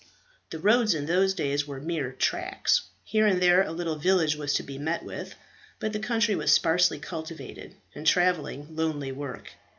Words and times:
The 0.49 0.57
roads 0.57 0.95
in 0.95 1.05
those 1.05 1.35
days 1.35 1.67
were 1.67 1.79
mere 1.79 2.11
tracks. 2.11 2.85
Here 3.03 3.27
and 3.27 3.39
there 3.39 3.61
a 3.61 3.71
little 3.71 3.97
village 3.97 4.35
was 4.35 4.55
to 4.55 4.63
be 4.63 4.79
met 4.79 5.03
with; 5.05 5.35
but 5.77 5.93
the 5.93 5.99
country 5.99 6.33
was 6.33 6.51
sparsely 6.51 6.97
cultivated, 6.97 7.75
and 7.93 8.03
travelling 8.07 8.75
lonely 8.75 9.11
work. 9.11 9.49